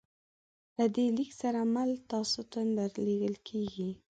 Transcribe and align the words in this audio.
له 0.77 0.85
دې 0.95 1.05
لیک 1.17 1.31
سره 1.41 1.59
مل 1.73 1.91
تاسو 2.11 2.41
ته 2.51 2.59
درلیږل 2.77 3.35
کیږي 3.47 3.89